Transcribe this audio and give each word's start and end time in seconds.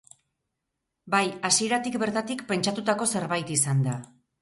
Bai, 1.15 1.27
hasieratik 1.51 1.99
bertatik 2.07 2.43
pentsatutako 2.51 3.11
zerbait 3.17 3.57
izan 3.61 3.89
da. 3.91 4.05